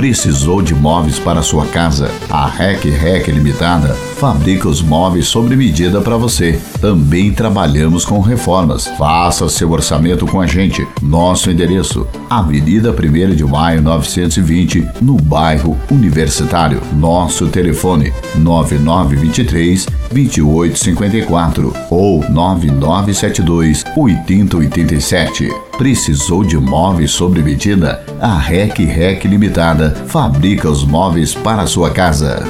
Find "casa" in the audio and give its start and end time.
1.66-2.10, 31.90-32.46